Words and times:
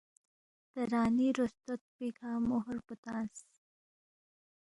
تران٘ی 0.73 1.27
روستوت 1.37 1.81
پیکھہ 1.95 2.31
مُہر 2.49 2.77
پو 2.85 2.93
تنگس 3.03 3.41